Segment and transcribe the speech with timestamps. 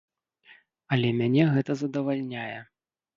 [0.95, 2.59] Але мяне гэта задавальняе.